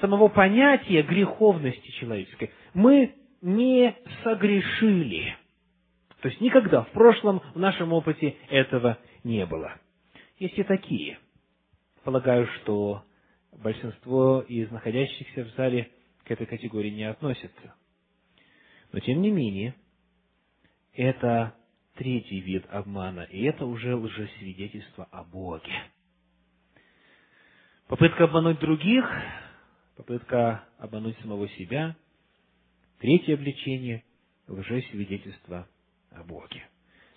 [0.00, 2.50] самого понятия греховности человеческой.
[2.72, 5.36] Мы не согрешили.
[6.22, 9.74] То есть никогда в прошлом, в нашем опыте этого не было.
[10.38, 11.18] Есть и такие.
[12.04, 13.04] Полагаю, что
[13.62, 15.90] большинство из находящихся в зале
[16.24, 17.74] к этой категории не относятся.
[18.94, 19.74] Но тем не менее,
[20.92, 21.52] это
[21.96, 25.72] третий вид обмана, и это уже лжесвидетельство о Боге.
[27.88, 29.04] Попытка обмануть других
[29.96, 31.96] попытка обмануть самого себя.
[33.00, 34.04] Третье обличение–
[34.46, 35.66] лжесвидетельство
[36.12, 36.62] о Боге.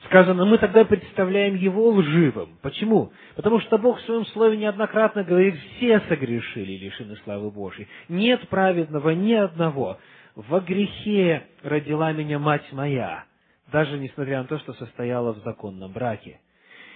[0.06, 2.58] Сказано, мы тогда представляем Его лживым.
[2.64, 3.12] Почему?
[3.36, 7.88] Потому что Бог в Своем Слове неоднократно говорит, все согрешили и лишены славы Божьей.
[8.08, 10.00] Нет праведного ни одного.
[10.38, 13.26] Во грехе родила меня мать моя,
[13.72, 16.40] даже несмотря на то, что состояла в законном браке.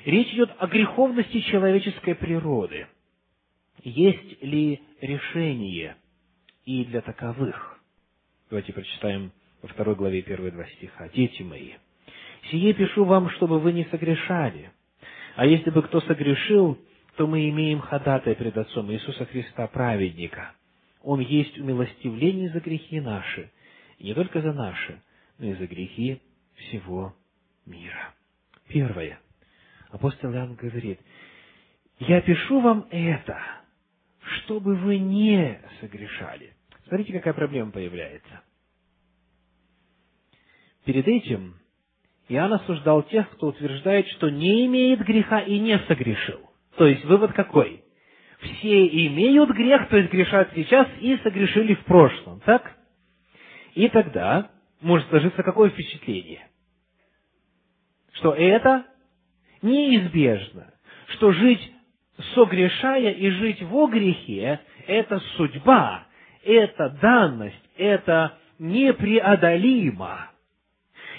[0.05, 2.87] Речь идет о греховности человеческой природы–
[3.83, 5.95] есть ли решение
[6.65, 7.79] и для таковых?
[8.49, 9.31] Давайте прочитаем
[9.61, 11.09] во второй главе первые два стиха.
[11.09, 11.71] «Дети мои,
[12.49, 14.71] Сие пишу вам, чтобы вы не согрешали.
[15.35, 16.77] А если бы кто согрешил,
[17.15, 20.53] то мы имеем ходатай пред Отцом Иисуса Христа, праведника.
[21.03, 23.51] Он есть умилостивление за грехи наши,
[23.97, 25.01] и не только за наши,
[25.37, 26.21] но и за грехи
[26.55, 27.15] всего
[27.65, 28.13] мира.
[28.67, 29.19] Первое.
[29.89, 30.99] Апостол Иоанн говорит,
[31.99, 33.39] «Я пишу вам это,
[34.19, 36.53] чтобы вы не согрешали».
[36.87, 38.41] Смотрите, какая проблема появляется.
[40.85, 41.55] Перед этим
[42.27, 46.39] Иоанн осуждал тех, кто утверждает, что не имеет греха и не согрешил.
[46.77, 47.83] То есть вывод какой?
[48.41, 52.75] Все имеют грех, то есть грешат сейчас и согрешили в прошлом, так?
[53.75, 54.49] И тогда
[54.81, 56.47] может сложиться какое впечатление?
[58.13, 58.85] Что это
[59.61, 60.73] неизбежно,
[61.07, 61.71] что жить
[62.33, 66.05] согрешая и жить во грехе– это судьба,
[66.43, 70.31] это данность, это непреодолимо.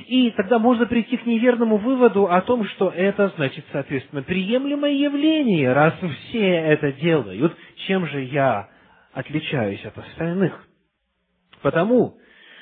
[0.08, 5.72] И тогда можно прийти к неверному выводу о том, что это значит, соответственно, приемлемое явление,
[5.72, 5.94] раз
[6.28, 8.68] все это делают, чем же я
[9.12, 10.66] отличаюсь от остальных?
[11.62, 12.16] Потому,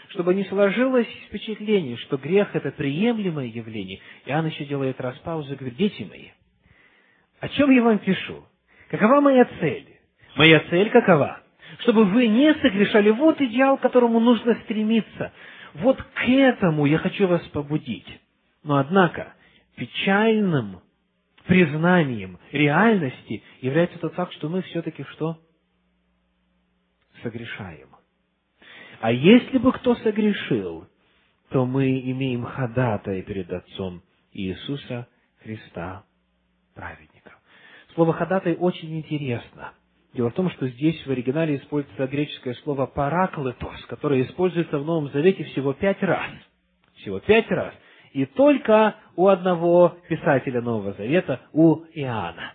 [0.08, 5.56] чтобы не сложилось впечатление, что грех– это приемлемое явление, Иоанн еще делает раз паузу и
[5.56, 6.28] говорит, дети мои,
[7.40, 8.44] о чем я вам пишу?
[8.90, 9.86] Какова моя цель?
[10.36, 11.40] Моя цель какова?
[11.78, 13.10] Чтобы вы не согрешали.
[13.10, 15.32] Вот идеал, к которому нужно стремиться.
[15.74, 18.06] Вот к этому я хочу вас побудить.
[18.62, 19.34] Но однако,
[19.76, 20.80] печальным
[21.46, 25.40] признанием реальности является тот факт, что мы все-таки что?
[27.22, 27.88] Согрешаем.
[29.00, 30.86] А если бы кто согрешил,
[31.48, 34.02] то мы имеем ходатая перед Отцом
[34.32, 35.08] Иисуса
[35.42, 36.04] Христа,
[36.74, 37.32] праведника.
[37.94, 39.72] Слово «ходатай» очень интересно–
[40.12, 45.08] Дело в том, что здесь в оригинале используется греческое слово «параклетос», которое используется в Новом
[45.10, 46.30] Завете всего пять раз.
[46.96, 47.72] Всего пять раз.
[48.12, 52.54] И только у одного писателя Нового Завета, у Иоанна.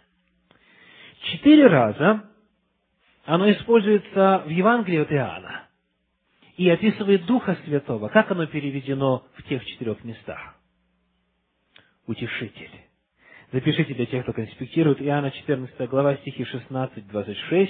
[1.22, 2.30] Четыре раза
[3.24, 5.68] оно используется в Евангелии от Иоанна
[6.58, 8.10] и описывает Духа Святого.
[8.10, 10.56] Как оно переведено в тех четырех местах?
[12.06, 12.85] Утешитель
[13.52, 15.02] Запишите для тех, кто конспектирует.
[15.02, 17.70] Иоанна 14 глава, стихи 16-26,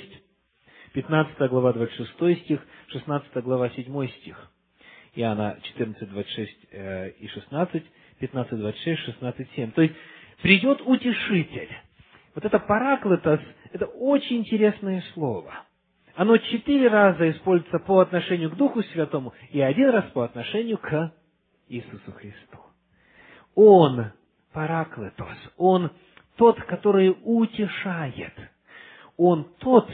[0.93, 4.51] 15 глава, 26 стих, 16 глава, 7 стих.
[5.15, 7.83] Иоанна 14, 26 э, и 16,
[8.19, 9.71] 15, 26, 16, 7.
[9.71, 9.95] То есть,
[10.41, 11.69] придет утешитель.
[12.33, 13.39] Вот это параклетос,
[13.71, 15.53] это очень интересное слово.
[16.15, 21.13] Оно четыре раза используется по отношению к Духу Святому и один раз по отношению к
[21.67, 22.57] Иисусу Христу.
[23.55, 24.11] Он
[24.55, 25.37] параклетос.
[25.57, 25.91] Он
[26.37, 28.33] тот, который утешает.
[29.17, 29.89] Он тот,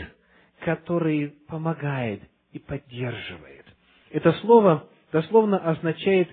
[0.59, 3.65] который помогает и поддерживает.
[4.11, 6.29] Это слово дословно означает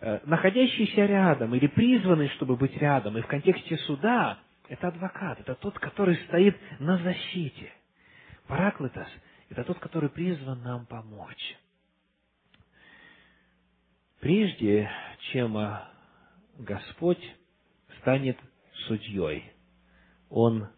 [0.00, 3.16] э, находящийся рядом или призванный, чтобы быть рядом.
[3.16, 7.72] И в контексте суда это адвокат, это тот, который стоит на защите.
[8.48, 9.08] Параклетос–
[9.48, 11.56] это тот, который призван нам помочь.
[14.20, 14.90] Прежде
[15.32, 15.80] чем э,
[16.58, 17.22] Господь
[18.02, 18.38] станет
[18.86, 19.50] судьей.
[20.28, 20.68] Он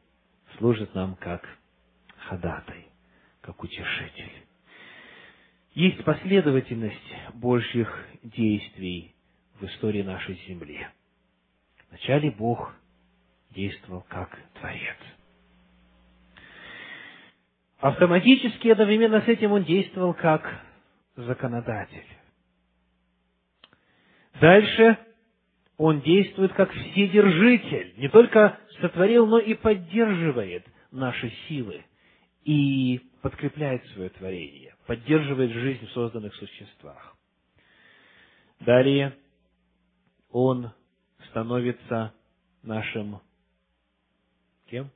[0.58, 1.46] служит нам как
[2.16, 2.86] ходатай,
[3.40, 4.32] как утешитель.
[5.72, 9.14] Есть последовательность Божьих действий
[9.58, 10.86] в истории нашей земли.
[11.88, 12.72] Вначале Бог
[13.50, 14.96] действовал как Творец.
[17.78, 20.60] Автоматически одновременно с этим Он действовал как
[21.16, 22.06] законодатель.
[24.40, 24.98] Дальше
[25.76, 31.84] он действует как вседержитель, не только сотворил, но и поддерживает наши силы
[32.44, 37.16] и подкрепляет свое творение, поддерживает жизнь в созданных существах.
[38.60, 39.16] Далее
[40.30, 40.70] он
[41.30, 42.14] становится
[42.62, 43.20] нашим
[44.66, 44.90] кем?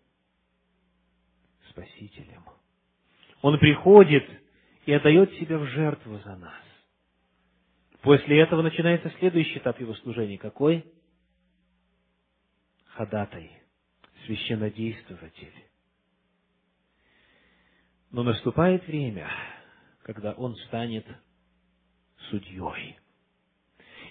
[1.71, 2.45] Спасителем.
[3.43, 4.29] Он приходит
[4.87, 6.68] и отдает себя в жертву за нас.
[8.09, 10.39] После этого начинается следующий этап его служения.
[10.39, 10.83] Какой?
[12.87, 13.51] Ходатай,
[14.25, 15.53] священнодействователь.
[18.11, 19.29] Но наступает время,
[20.05, 21.05] когда он станет
[22.31, 22.97] судьей.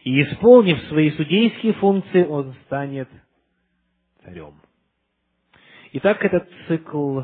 [0.04, 3.10] И исполнив свои судейские функции, он станет
[4.22, 4.62] царем.
[5.94, 7.22] Итак, этот цикл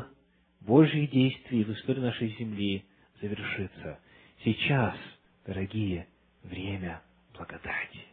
[0.58, 2.84] Божьих действий в истории нашей земли
[3.20, 4.00] завершится.
[4.42, 4.96] Сейчас,
[5.46, 6.08] дорогие
[6.44, 7.02] время
[7.36, 8.04] благодати.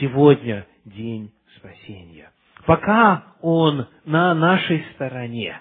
[0.00, 2.32] Сегодня день спасения.
[2.66, 5.60] Пока Он на нашей стороне,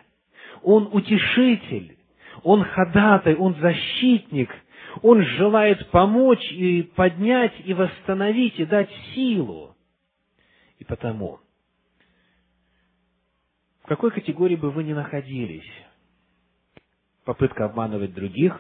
[0.64, 1.98] Он утешитель,
[2.44, 4.50] Он ходатай, Он защитник,
[5.02, 9.76] Он желает помочь и поднять, и восстановить, и дать силу
[10.80, 11.40] И потому,
[13.84, 15.70] в какой категории бы вы ни находились,
[17.26, 18.60] попытка обманывать других,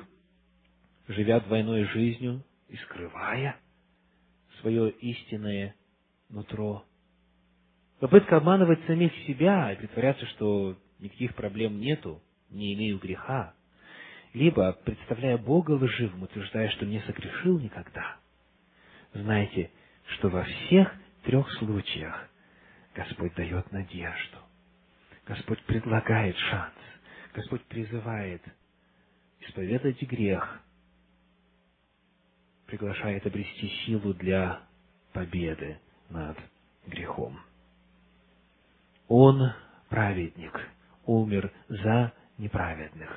[1.08, 3.58] живя двойной жизнью и скрывая
[4.62, 5.76] свое истинное
[6.30, 6.86] нутро,
[8.00, 13.54] попытка обманывать самих себя и притворяться, что никаких проблем нету, не имею греха,
[14.34, 18.18] либо, представляя Бога лживым, утверждая, что не согрешил никогда,
[19.14, 19.70] знайте,
[20.16, 20.94] что во всех
[21.24, 22.30] трех случаях
[22.96, 24.38] Господь дает надежду.
[25.26, 26.74] Господь предлагает шанс.
[27.34, 28.42] Господь призывает
[29.42, 30.62] исповедать грех,
[32.72, 34.62] приглашает обрести силу для
[35.12, 35.78] победы
[36.10, 36.38] над
[36.88, 37.38] грехом.
[39.10, 39.52] Он
[39.90, 40.58] праведник,
[41.06, 43.10] умер за неправедных,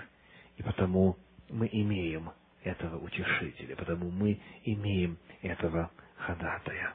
[0.57, 1.16] и потому
[1.50, 2.32] мы имеем
[2.64, 6.94] этого утешителя, потому мы имеем этого ходатая.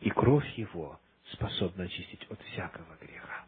[0.00, 0.98] И кровь его
[1.30, 3.44] способна очистить от всякого греха.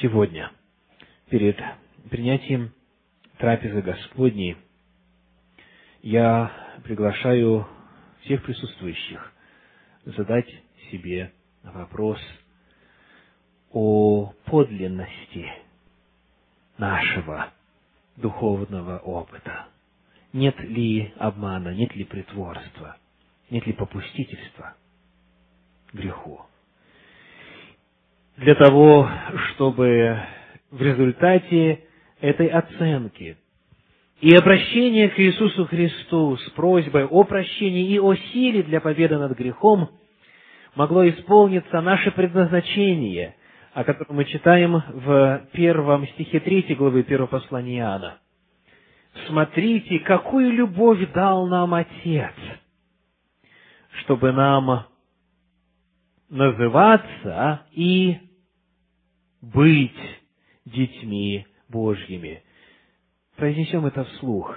[0.00, 0.52] Сегодня,
[1.30, 1.58] перед
[2.10, 2.72] принятием
[3.38, 4.56] трапезы Господней,
[6.06, 6.52] я
[6.84, 7.66] приглашаю
[8.20, 9.32] всех присутствующих
[10.04, 10.46] задать
[10.88, 11.32] себе
[11.64, 12.20] вопрос
[13.72, 15.50] о подлинности
[16.78, 17.48] нашего
[18.14, 19.66] духовного опыта.
[20.32, 22.96] Нет ли обмана, нет ли притворства,
[23.50, 24.76] нет ли попустительства
[25.92, 26.40] греху.
[28.36, 29.10] Для того,
[29.50, 30.20] чтобы
[30.70, 31.84] в результате
[32.20, 33.38] этой оценки
[34.20, 39.36] и обращения к Иисусу Христу с просьбой о прощении и о силе для победы над
[39.36, 39.90] грехом
[40.74, 43.34] могло исполниться наше предназначение–
[43.76, 48.18] о котором мы читаем в первом стихе третьей главы первого послания Иоанна.
[49.26, 52.32] «Смотрите, какую любовь дал нам Отец,
[54.00, 54.86] чтобы нам
[56.30, 58.16] называться и
[59.42, 59.92] быть
[60.64, 62.42] детьми Божьими».
[63.36, 64.56] Произнесем это вслух.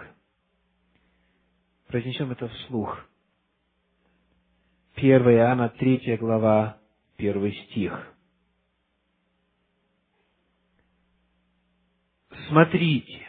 [1.88, 3.06] Произнесем это вслух.
[4.96, 6.78] 1 Иоанна, 3 глава,
[7.18, 8.14] 1 стих.
[12.48, 13.28] Смотрите,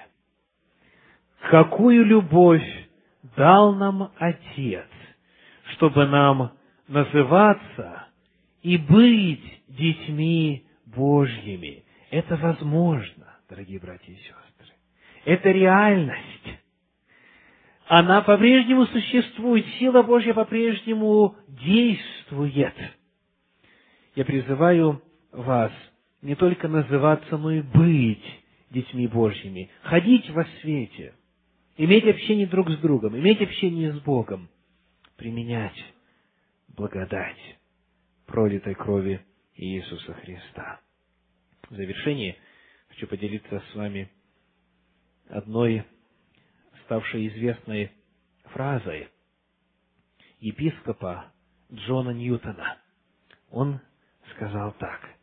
[1.50, 2.88] какую любовь
[3.36, 4.88] дал нам Отец,
[5.72, 6.52] чтобы нам
[6.86, 8.08] называться
[8.62, 11.84] и быть детьми Божьими.
[12.10, 14.49] Это возможно, дорогие братья и сестры.
[15.24, 16.26] Это реальность.
[17.86, 22.74] Она по-прежнему существует, сила Божья по-прежнему действует.
[24.14, 25.02] Я призываю
[25.32, 25.72] вас
[26.22, 28.24] не только называться, но и быть
[28.70, 31.14] детьми Божьими, ходить во свете,
[31.76, 34.48] иметь общение друг с другом, иметь общение с Богом,
[35.16, 35.76] применять
[36.68, 37.56] благодать
[38.26, 39.20] пролитой крови
[39.56, 40.80] Иисуса Христа.
[41.68, 42.36] В завершение
[42.88, 44.08] хочу поделиться с вами
[45.30, 45.84] одной
[46.84, 47.92] ставшей известной
[48.44, 49.08] фразой
[50.40, 51.32] епископа
[51.72, 52.78] Джона Ньютона.
[53.50, 53.80] Он
[54.34, 55.08] сказал так–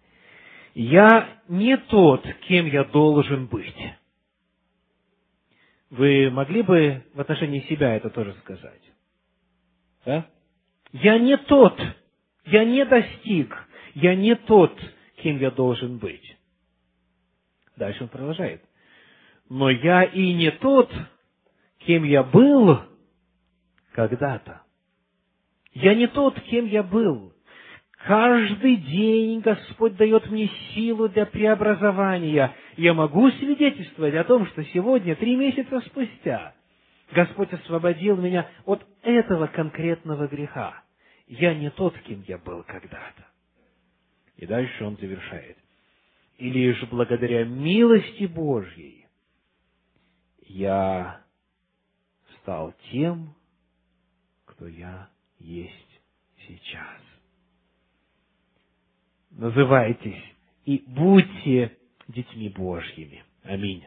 [0.80, 3.76] я не тот, кем я должен быть.
[5.90, 8.82] Вы могли бы в отношении себя это тоже сказать?
[10.06, 10.30] Да?
[10.92, 11.82] Я не тот,
[12.46, 14.80] я не достиг, я не тот,
[15.16, 16.38] кем я должен быть.
[17.76, 18.64] Дальше он продолжает.
[19.50, 20.92] Но я и не тот,
[21.80, 22.80] кем я был
[23.94, 24.62] когда-то.
[25.74, 27.34] Я не тот, кем я был.
[28.06, 32.54] Каждый день Господь дает мне силу для преобразования.
[32.76, 36.54] Я могу свидетельствовать о том, что сегодня, три месяца спустя,
[37.12, 40.84] Господь освободил меня от этого конкретного греха.
[41.28, 43.26] Я не тот, кем я был когда-то.
[44.36, 45.58] И дальше он завершает.
[46.38, 49.07] И лишь благодаря милости Божьей
[50.48, 51.24] я
[52.42, 53.36] стал тем,
[54.46, 56.02] кто я есть
[56.48, 57.02] сейчас
[59.38, 60.22] называйтесь
[60.66, 61.78] и будьте
[62.08, 63.24] детьми Божьими.
[63.44, 63.86] Аминь.